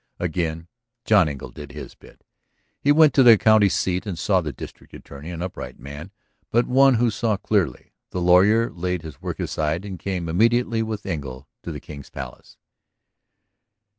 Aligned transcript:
Again 0.17 0.67
John 1.05 1.29
Engle 1.29 1.51
did 1.51 1.73
his 1.73 1.93
bit. 1.93 2.23
He 2.79 2.91
went 2.91 3.13
to 3.13 3.21
the 3.21 3.37
county 3.37 3.69
seat 3.69 4.07
and 4.07 4.17
saw 4.17 4.41
the 4.41 4.51
district 4.51 4.95
attorney, 4.95 5.29
an 5.29 5.43
upright 5.43 5.77
man, 5.77 6.09
but 6.49 6.65
one 6.65 6.95
who 6.95 7.11
saw 7.11 7.37
clearly. 7.37 7.91
The 8.09 8.19
lawyer 8.19 8.71
laid 8.71 9.03
his 9.03 9.21
work 9.21 9.39
aside 9.39 9.85
and 9.85 9.99
came 9.99 10.27
immediately 10.27 10.81
with 10.81 11.05
Engle 11.05 11.47
to 11.61 11.71
the 11.71 11.79
King's 11.79 12.09
Palace. 12.09 12.57